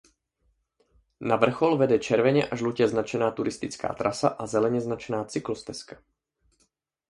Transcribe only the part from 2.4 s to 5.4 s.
a žlutě značená turistická trasa a zeleně značená